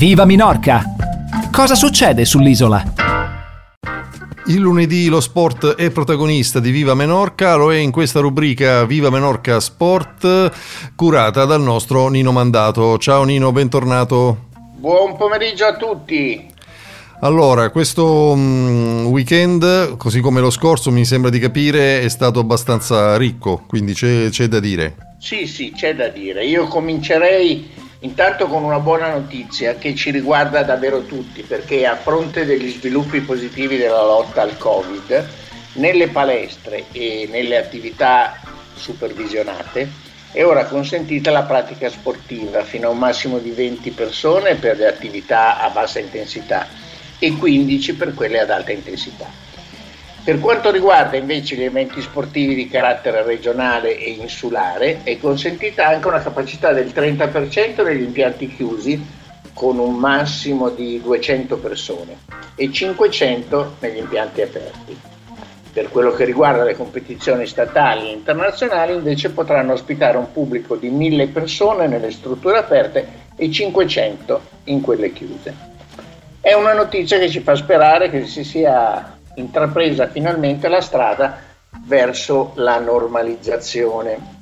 [0.00, 0.82] Viva Minorca!
[1.52, 2.82] Cosa succede sull'isola?
[4.46, 9.10] Il lunedì lo sport è protagonista di Viva Menorca, lo è in questa rubrica Viva
[9.10, 12.96] Menorca Sport curata dal nostro Nino Mandato.
[12.96, 14.48] Ciao Nino, bentornato.
[14.78, 16.50] Buon pomeriggio a tutti.
[17.20, 23.18] Allora, questo um, weekend, così come lo scorso, mi sembra di capire, è stato abbastanza
[23.18, 24.96] ricco, quindi c'è, c'è da dire.
[25.18, 26.46] Sì, sì, c'è da dire.
[26.46, 32.46] Io comincerei Intanto con una buona notizia che ci riguarda davvero tutti, perché a fronte
[32.46, 35.28] degli sviluppi positivi della lotta al Covid,
[35.74, 38.32] nelle palestre e nelle attività
[38.74, 39.92] supervisionate
[40.32, 44.86] è ora consentita la pratica sportiva fino a un massimo di 20 persone per le
[44.86, 46.68] attività a bassa intensità
[47.18, 49.30] e 15 per quelle ad alta intensità.
[50.22, 56.08] Per quanto riguarda invece gli eventi sportivi di carattere regionale e insulare, è consentita anche
[56.08, 59.02] una capacità del 30% degli impianti chiusi
[59.54, 62.18] con un massimo di 200 persone
[62.54, 64.98] e 500 negli impianti aperti.
[65.72, 70.90] Per quello che riguarda le competizioni statali e internazionali invece potranno ospitare un pubblico di
[70.90, 75.68] 1000 persone nelle strutture aperte e 500 in quelle chiuse.
[76.40, 81.38] È una notizia che ci fa sperare che si sia intrapresa finalmente la strada
[81.84, 84.38] verso la normalizzazione.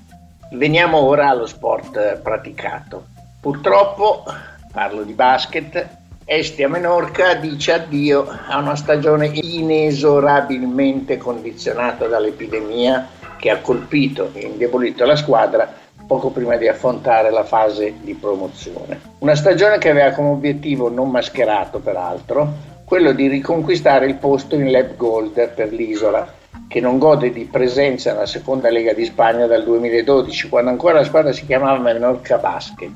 [0.53, 3.07] Veniamo ora allo sport praticato.
[3.41, 4.25] Purtroppo,
[4.73, 13.61] parlo di basket, Estia Menorca dice addio a una stagione inesorabilmente condizionata dall'epidemia che ha
[13.61, 15.73] colpito e indebolito la squadra
[16.07, 19.01] poco prima di affrontare la fase di promozione.
[19.21, 22.53] Una stagione che aveva come obiettivo non mascherato, peraltro,
[22.89, 26.27] quello di riconquistare il posto in Lab Gold per l'isola,
[26.67, 31.05] che non gode di presenza nella seconda Lega di Spagna dal 2012, quando ancora la
[31.05, 32.95] squadra si chiamava Menorca Basket.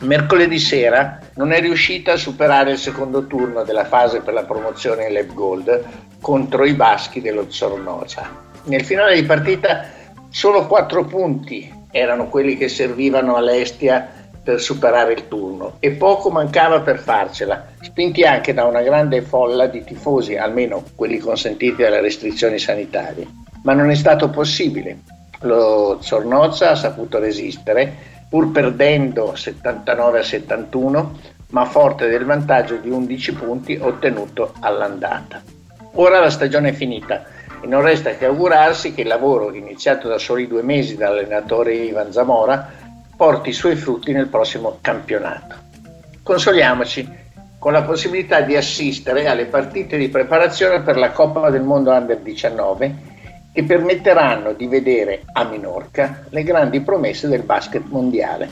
[0.00, 5.06] Mercoledì sera non è riuscita a superare il secondo turno della fase per la promozione
[5.06, 5.84] in Lab Gold
[6.20, 8.28] contro i baschi dello Zornoza.
[8.64, 9.84] Nel finale di partita
[10.30, 16.80] solo quattro punti erano quelli che servivano all'Estia per superare il turno e poco mancava
[16.80, 22.58] per farcela, spinti anche da una grande folla di tifosi, almeno quelli consentiti dalle restrizioni
[22.58, 23.26] sanitarie.
[23.62, 24.98] Ma non è stato possibile.
[25.40, 27.92] Lo Zornozza ha saputo resistere,
[28.28, 31.18] pur perdendo 79 a 71,
[31.50, 35.40] ma forte del vantaggio di 11 punti ottenuto all'andata.
[35.94, 37.24] Ora la stagione è finita
[37.60, 42.12] e non resta che augurarsi che il lavoro iniziato da soli due mesi dall'allenatore Ivan
[42.12, 42.70] Zamora
[43.16, 45.56] porti i suoi frutti nel prossimo campionato.
[46.22, 47.08] Consoliamoci
[47.58, 52.18] con la possibilità di assistere alle partite di preparazione per la Coppa del Mondo Under
[52.18, 53.16] 19
[53.52, 58.50] che permetteranno di vedere a Minorca le grandi promesse del basket mondiale.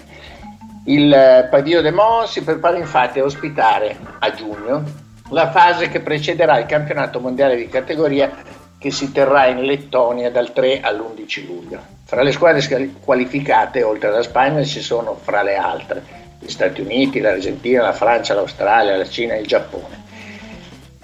[0.86, 4.82] Il eh, Padio de Mons si prepara infatti a ospitare a giugno
[5.30, 8.32] la fase che precederà il campionato mondiale di categoria
[8.78, 11.80] che si terrà in Lettonia dal 3 all'11 luglio.
[12.04, 17.20] Fra le squadre qualificate, oltre alla Spagna, ci sono fra le altre gli Stati Uniti,
[17.20, 20.04] l'Argentina, la Francia, l'Australia, la Cina e il Giappone.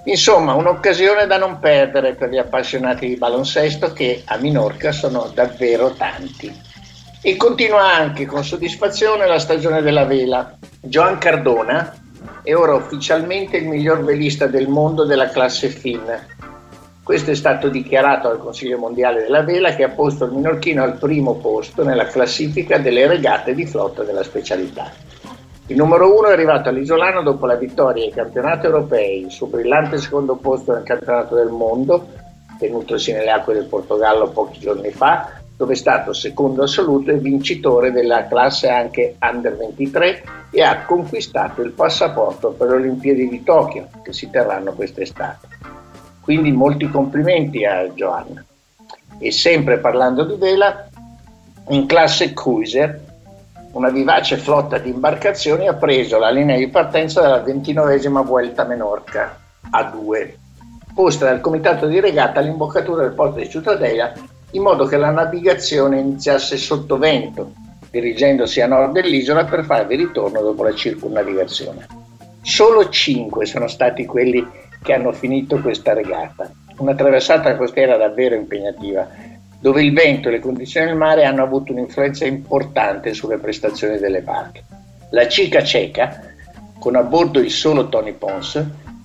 [0.05, 5.91] Insomma, un'occasione da non perdere per gli appassionati di baloncesto che a Minorca sono davvero
[5.93, 6.53] tanti.
[7.21, 10.57] E continua anche con soddisfazione la stagione della vela.
[10.81, 11.95] Joan Cardona
[12.43, 16.21] è ora ufficialmente il miglior velista del mondo della classe FIN,
[17.03, 20.99] questo è stato dichiarato dal Consiglio Mondiale della Vela che ha posto il minorchino al
[20.99, 24.89] primo posto nella classifica delle regate di flotta della specialità.
[25.69, 29.97] Il numero uno è arrivato all'isolano dopo la vittoria ai campionati europei, il suo brillante
[29.99, 32.09] secondo posto nel campionato del mondo,
[32.59, 37.93] tenutosi nelle acque del Portogallo pochi giorni fa, dove è stato secondo assoluto e vincitore
[37.93, 43.87] della classe anche Under 23 e ha conquistato il passaporto per le Olimpiadi di Tokyo,
[44.03, 45.47] che si terranno quest'estate.
[46.21, 48.45] Quindi molti complimenti a Giovanna.
[49.19, 50.89] E sempre parlando di vela,
[51.69, 53.11] in classe cruiser
[53.73, 59.39] una vivace flotta di imbarcazioni ha preso la linea di partenza della ventinovesima Vuelta Menorca
[59.71, 60.31] A2,
[60.95, 64.13] posta dal comitato di regata all'imboccatura del porto di Ciutadella
[64.51, 67.53] in modo che la navigazione iniziasse sotto vento,
[67.91, 71.87] dirigendosi a nord dell'isola per farvi ritorno dopo la circunnavigazione.
[72.43, 74.47] Solo cinque sono stati quelli
[74.83, 76.51] che hanno finito questa regata.
[76.79, 79.09] Una traversata costiera davvero impegnativa,
[79.63, 84.21] dove il vento e le condizioni del mare hanno avuto un'influenza importante sulle prestazioni delle
[84.21, 84.65] barche.
[85.11, 86.21] La Cica Ceca,
[86.81, 88.61] con a bordo il solo Tony Pons,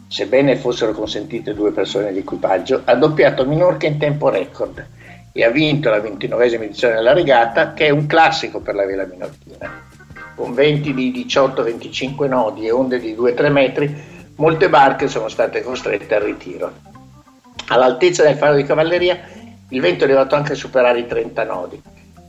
[0.07, 4.83] sebbene fossero consentite due persone di equipaggio, ha doppiato Minorca in tempo record
[5.31, 9.05] e ha vinto la ventinovesima edizione della regata, che è un classico per la vela
[9.05, 9.85] minorchina.
[10.33, 13.95] con venti di 18-25 nodi e onde di 2-3 metri,
[14.37, 16.71] molte barche sono state costrette al ritiro.
[17.69, 19.19] All'altezza del faro di cavalleria
[19.69, 21.81] il vento è arrivato anche a superare i 30 nodi,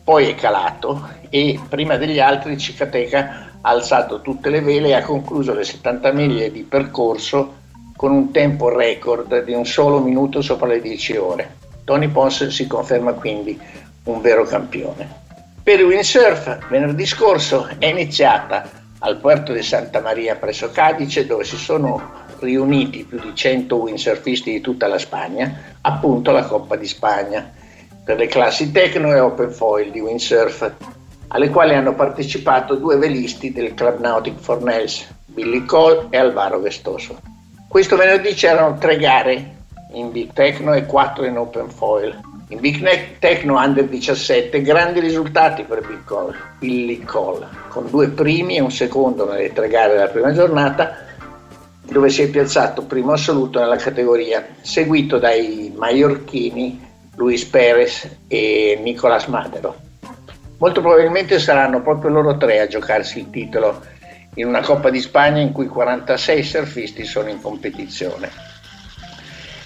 [0.03, 5.03] poi è calato e prima degli altri Cicateca ha alzato tutte le vele e ha
[5.03, 7.57] concluso le 70 miglia di percorso
[7.97, 11.57] con un tempo record di un solo minuto sopra le 10 ore.
[11.85, 13.61] Tony Pons si conferma quindi
[14.05, 15.27] un vero campione.
[15.63, 21.45] Per il windsurf venerdì scorso è iniziata al puerto di Santa Maria presso Cadice dove
[21.45, 26.87] si sono riuniti più di 100 windsurfisti di tutta la Spagna, appunto la Coppa di
[26.87, 27.51] Spagna,
[28.05, 30.73] per le classi Tecno e Open Foil di windsurf,
[31.29, 37.21] alle quali hanno partecipato due velisti del Club Nautic Fornells, Billy Cole e Alvaro Vestoso.
[37.69, 39.57] Questo venerdì c'erano tre gare
[39.93, 42.19] in Big Tecno e quattro in Open Foil.
[42.51, 45.87] In Big Tecno Under 17 grandi risultati per
[46.59, 50.97] Billy Cole, con due primi e un secondo nelle tre gare della prima giornata,
[51.83, 56.87] dove si è piazzato primo assoluto nella categoria, seguito dai maiorchini
[57.17, 59.77] Luis Perez e Nicolas Madero.
[60.57, 63.83] Molto probabilmente saranno proprio loro tre a giocarsi il titolo
[64.35, 68.48] in una Coppa di Spagna in cui 46 surfisti sono in competizione.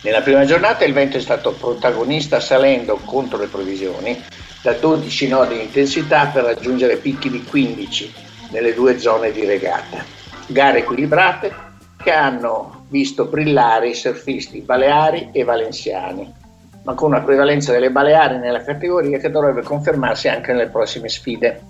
[0.02, 4.20] Nella prima giornata il vento è stato protagonista salendo contro le previsioni
[4.60, 8.12] da 12 nodi di intensità per raggiungere picchi di 15
[8.50, 10.04] nelle due zone di regata.
[10.46, 11.52] Gare equilibrate
[11.96, 16.34] che hanno visto brillare i surfisti baleari e valenziani,
[16.82, 21.60] ma con una prevalenza delle Baleari nella categoria che dovrebbe confermarsi anche nelle prossime sfide.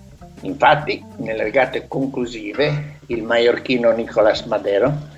[0.40, 5.10] Infatti, nelle regate conclusive, il maiorchino Nicolas Madero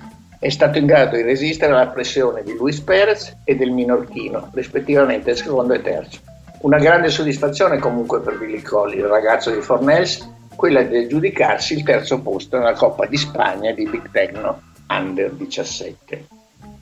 [0.45, 5.35] è stato in grado di resistere alla pressione di Luis Perez e del minorchino, rispettivamente
[5.35, 6.19] secondo e terzo.
[6.59, 11.83] Una grande soddisfazione comunque per Billy Colli, il ragazzo di Fornells, quella di aggiudicarsi il
[11.83, 16.27] terzo posto nella Coppa di Spagna di Big Techno Under 17.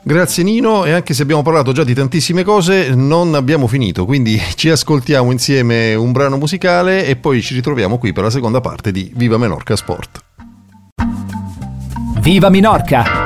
[0.03, 4.37] Grazie Nino e anche se abbiamo parlato già di tantissime cose non abbiamo finito, quindi
[4.55, 8.91] ci ascoltiamo insieme un brano musicale e poi ci ritroviamo qui per la seconda parte
[8.91, 10.19] di Viva Menorca Sport.
[12.19, 13.22] Viva Minorca!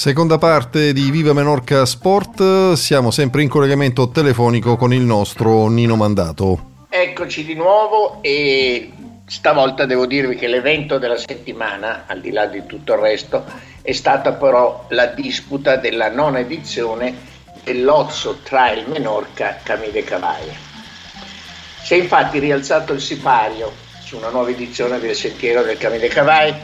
[0.00, 5.94] Seconda parte di Viva Menorca Sport, siamo sempre in collegamento telefonico con il nostro Nino
[5.94, 6.86] Mandato.
[6.88, 8.92] Eccoci di nuovo e
[9.26, 13.44] stavolta devo dirvi che l'evento della settimana, al di là di tutto il resto,
[13.82, 17.14] è stata però la disputa della nona edizione
[17.62, 20.54] dell'Ozzo Trail Menorca Camide Cavaia.
[21.82, 23.70] Si è infatti rialzato il sipario
[24.02, 26.58] su una nuova edizione del Sentiero del Camide Cavaia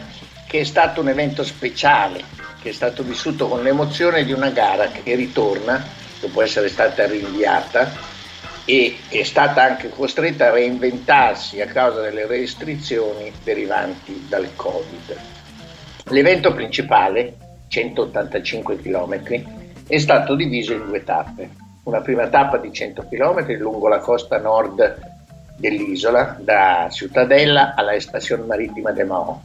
[0.46, 4.88] che è stato un evento speciale, che è stato vissuto con l'emozione di una gara
[4.88, 5.86] che ritorna,
[6.20, 7.92] dopo essere stata rinviata,
[8.64, 15.16] e è stata anche costretta a reinventarsi a causa delle restrizioni derivanti dal Covid.
[16.06, 17.36] L'evento principale,
[17.68, 19.44] 185 km,
[19.86, 21.48] è stato diviso in due tappe.
[21.84, 24.98] Una prima tappa di 100 km lungo la costa nord
[25.56, 29.40] dell'isola, da Ciutadella alla Estazione Marittima de Mao.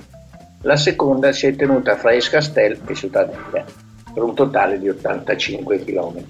[0.62, 3.64] La seconda si è tenuta fra Escastel e Ciutadella,
[4.14, 6.24] per un totale di 85 km.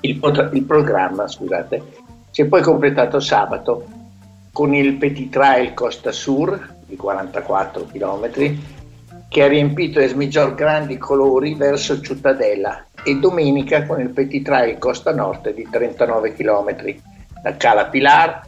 [0.00, 1.82] Il, pot- il programma scusate,
[2.30, 3.86] si è poi completato sabato
[4.52, 8.30] con il Petit Trail Costa Sur di 44 km
[9.28, 15.12] che ha riempito Esmigior grandi colori verso Ciutadella e domenica con il Petit Trail Costa
[15.12, 16.96] Norte di 39 km,
[17.42, 18.42] da Cala Pilar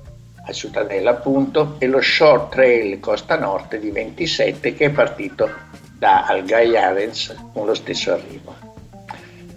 [0.47, 5.50] a Ciutadella appunto e lo Short Trail Costa Norte di 27 che è partito
[5.99, 8.55] da Algaiarens con lo stesso arrivo.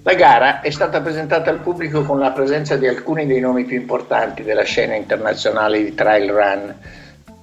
[0.03, 3.77] La gara è stata presentata al pubblico con la presenza di alcuni dei nomi più
[3.77, 6.75] importanti della scena internazionale di trail run,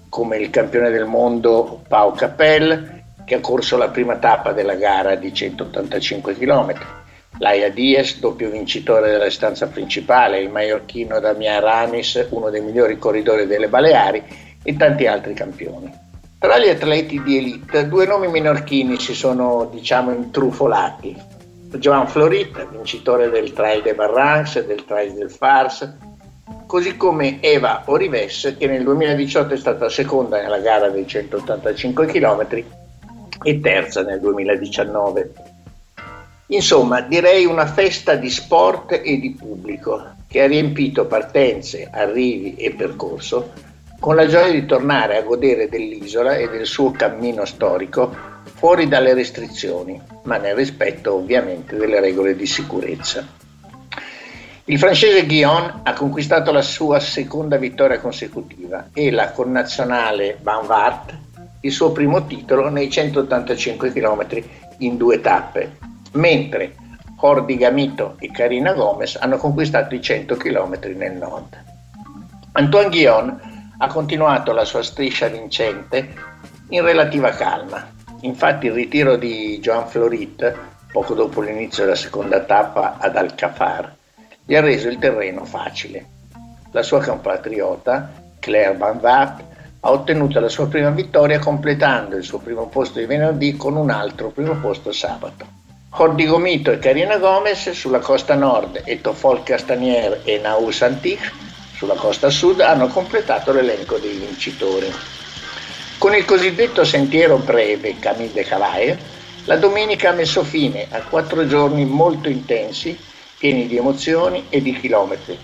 [0.09, 5.15] come il campione del mondo Pau Capel, che ha corso la prima tappa della gara
[5.15, 6.75] di 185 km.
[7.39, 13.47] Laia Diaz, doppio vincitore della stanza principale, il maiorchino Damian Ramis, uno dei migliori corridori
[13.47, 14.23] delle Baleari
[14.63, 15.93] e tanti altri campioni.
[16.39, 21.35] Tra gli atleti di elite, due nomi minorchini si sono, diciamo, intrufolati.
[21.77, 25.95] Joan Florit, vincitore del Trail de Barrancs e del Trail del Fars,
[26.67, 32.65] così come Eva Orives, che nel 2018 è stata seconda nella gara dei 185 km
[33.43, 35.55] e terza nel 2019.
[36.49, 42.73] Insomma, direi una festa di sport e di pubblico che ha riempito partenze, arrivi e
[42.73, 43.53] percorso
[43.99, 48.15] con la gioia di tornare a godere dell'isola e del suo cammino storico
[48.55, 53.27] fuori dalle restrizioni, ma nel rispetto ovviamente delle regole di sicurezza.
[54.67, 61.15] Il francese Guillaume ha conquistato la sua seconda vittoria consecutiva e la connazionale Van Wart
[61.61, 64.27] il suo primo titolo nei 185 km
[64.79, 65.79] in due tappe,
[66.17, 66.75] mentre
[67.19, 71.57] Jordi Gamito e Karina Gomez hanno conquistato i 100 km nel nord.
[72.53, 73.39] Antoine Guillaume
[73.79, 76.15] ha continuato la sua striscia vincente
[76.71, 77.87] in relativa calma.
[78.23, 80.55] Infatti il ritiro di Joan Florit,
[80.91, 83.95] poco dopo l'inizio della seconda tappa ad Al-Khafar,
[84.45, 86.07] gli ha reso il terreno facile.
[86.73, 89.45] La sua compatriota, Claire Van Vaart,
[89.81, 93.91] ha ottenuto la sua prima vittoria completando il suo primo posto di venerdì con un
[93.91, 95.65] altro primo posto sabato.
[95.97, 101.33] Jordi Gomito e Karina Gomez sulla costa nord e Tofol Castanier e Naur Santic
[101.73, 104.93] sulla costa sud hanno completato l'elenco dei vincitori.
[105.97, 108.99] Con il cosiddetto sentiero breve Camille de Cavaille,
[109.47, 112.95] la domenica ha messo fine a quattro giorni molto intensi
[113.39, 115.39] pieni di emozioni e di chilometri,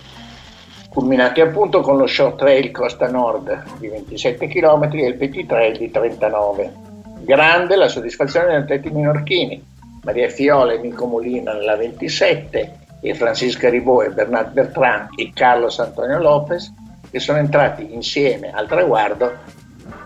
[0.91, 5.79] culminati appunto con lo short trail Costa Nord di 27 km e il petit trail
[5.79, 6.73] di 39.
[7.21, 9.71] Grande la soddisfazione degli atleti minorchini,
[10.05, 15.79] Maria Fiola e Nico Molina nella 27 e Francisca Ribot e Bernard Bertrand e Carlos
[15.79, 16.73] Antonio Lopez
[17.11, 19.31] che sono entrati insieme al traguardo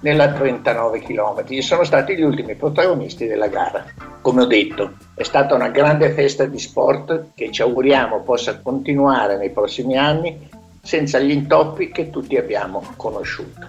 [0.00, 1.59] nella 39 km.
[1.61, 3.85] Sono stati gli ultimi protagonisti della gara.
[4.21, 9.37] Come ho detto, è stata una grande festa di sport che ci auguriamo possa continuare
[9.37, 10.49] nei prossimi anni
[10.83, 13.67] senza gli intoppi che tutti abbiamo conosciuto.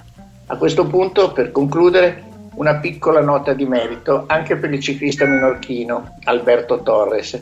[0.47, 2.23] A questo punto, per concludere,
[2.57, 7.39] una piccola nota di merito anche per il ciclista minorchino Alberto Torres,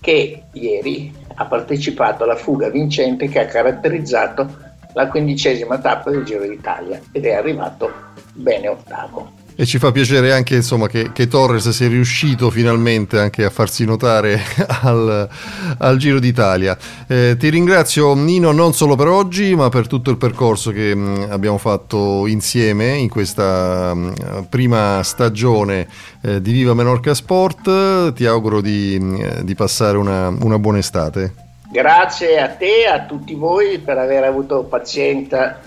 [0.00, 6.46] che ieri ha partecipato alla fuga vincente che ha caratterizzato la quindicesima tappa del Giro
[6.46, 7.92] d'Italia ed è arrivato
[8.32, 9.44] bene ottavo.
[9.58, 13.86] E ci fa piacere anche insomma, che, che, Torres sia riuscito finalmente anche a farsi
[13.86, 14.38] notare
[14.82, 15.26] al,
[15.78, 16.76] al Giro d'Italia.
[17.06, 21.00] Eh, ti ringrazio Nino non solo per oggi ma per tutto il percorso che mh,
[21.00, 25.88] mm, abbiamo fatto insieme in questa mh, mm, prima stagione
[26.20, 28.12] eh, di Viva Menorca Sport.
[28.12, 31.32] Ti auguro di, mh, mm, di passare una, una buona estate.
[31.72, 35.60] Grazie a te e a tutti voi per aver avuto pazienza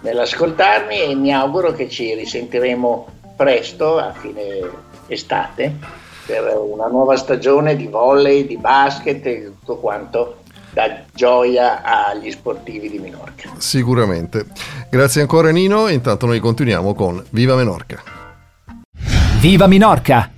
[0.00, 4.68] nell'ascoltarmi e mi auguro che ci risentiremo presto, a fine
[5.06, 5.76] estate,
[6.26, 10.38] per una nuova stagione di volley, di basket e tutto quanto
[10.72, 13.50] dà gioia agli sportivi di Minorca.
[13.58, 14.46] Sicuramente.
[14.90, 18.02] Grazie ancora Nino e intanto noi continuiamo con Viva Menorca.
[19.40, 20.35] Viva Minorca!